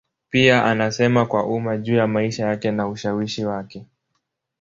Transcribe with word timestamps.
Pia 0.29 0.65
anasema 0.65 1.25
kwa 1.25 1.45
umma 1.45 1.77
juu 1.77 1.95
ya 1.95 2.07
maisha 2.07 2.45
yake 2.47 2.71
na 2.71 2.87
ushawishi 2.87 3.45
wake. 3.45 3.85